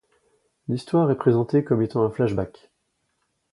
L'histoire 0.67 1.11
est 1.11 1.15
présentée 1.15 1.63
comme 1.63 1.83
étant 1.83 2.03
un 2.03 2.09
flashback. 2.09 2.71